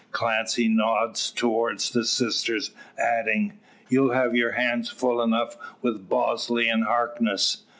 Clancy 0.09 0.67
nods 0.67 1.29
towards 1.29 1.91
the 1.91 2.05
sisters, 2.05 2.71
adding: 2.97 3.59
"You'll 3.87 4.13
have 4.13 4.35
your 4.35 4.53
hands 4.53 4.89
full 4.89 5.21
enough 5.21 5.55
with 5.83 6.09
Bosley 6.09 6.67
and 6.69 6.85
Harkness. 6.85 7.65